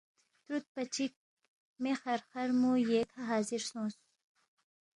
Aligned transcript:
ترُودپا 0.45 0.81
چِک 0.93 1.13
مے 1.81 1.91
خرخرمو 2.01 2.73
ییکھہ 2.89 3.21
حاضر 3.29 3.61
سونگس 3.69 3.97